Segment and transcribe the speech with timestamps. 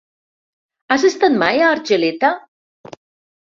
[0.95, 2.35] Has estat mai a Argeleta?